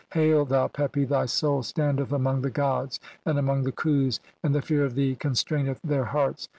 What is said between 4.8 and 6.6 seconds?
of thee constraineth their hearts.